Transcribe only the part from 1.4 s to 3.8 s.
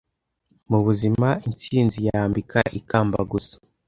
intsinzi yambika ikamba gusa--